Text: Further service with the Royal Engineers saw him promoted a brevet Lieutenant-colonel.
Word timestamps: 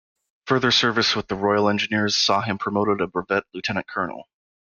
Further 0.47 0.71
service 0.71 1.15
with 1.15 1.27
the 1.27 1.35
Royal 1.35 1.69
Engineers 1.69 2.15
saw 2.17 2.41
him 2.41 2.57
promoted 2.57 3.01
a 3.01 3.07
brevet 3.07 3.43
Lieutenant-colonel. 3.53 4.23